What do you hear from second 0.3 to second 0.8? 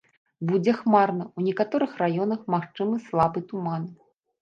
Будзе